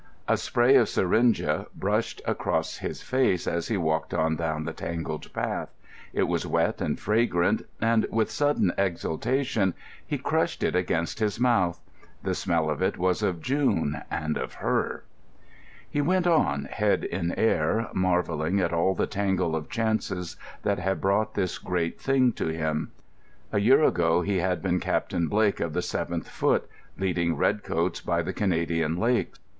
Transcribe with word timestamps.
A 0.27 0.35
spray 0.35 0.77
of 0.77 0.89
syringa 0.89 1.67
brushed 1.75 2.23
across 2.25 2.79
his 2.79 3.03
face 3.03 3.45
as 3.45 3.67
he 3.67 3.77
walked 3.77 4.15
on 4.15 4.35
down 4.35 4.65
the 4.65 4.73
tangled 4.73 5.31
path. 5.31 5.69
It 6.11 6.23
was 6.23 6.43
wet 6.43 6.81
and 6.81 6.99
fragrant, 6.99 7.67
and, 7.79 8.07
with 8.09 8.31
sudden 8.31 8.73
exultation, 8.79 9.75
he 10.03 10.17
crushed 10.17 10.63
it 10.63 10.75
against 10.75 11.19
his 11.19 11.39
mouth. 11.39 11.79
The 12.23 12.33
smell 12.33 12.67
of 12.67 12.81
it 12.81 12.97
was 12.97 13.21
of 13.21 13.41
June 13.43 14.01
and 14.09 14.37
of 14.39 14.55
her. 14.55 15.03
He 15.87 16.01
went 16.01 16.25
on, 16.25 16.65
head 16.65 17.03
in 17.03 17.33
air, 17.33 17.87
marvelling 17.93 18.59
at 18.59 18.73
all 18.73 18.95
the 18.95 19.05
tangle 19.05 19.55
of 19.55 19.69
chances 19.69 20.35
that 20.63 20.79
had 20.79 20.99
brought 20.99 21.35
this 21.35 21.59
great 21.59 22.01
thing 22.01 22.31
to 22.33 22.47
him. 22.47 22.91
A 23.51 23.59
year 23.59 23.83
ago 23.83 24.23
he 24.23 24.37
had 24.37 24.63
been 24.63 24.79
Captain 24.79 25.27
Blake, 25.27 25.59
of 25.59 25.73
the 25.73 25.79
7th 25.79 26.25
Foot, 26.25 26.67
leading 26.97 27.37
redcoats 27.37 28.01
by 28.01 28.23
the 28.23 28.33
Canadian 28.33 28.97
lakes. 28.97 29.37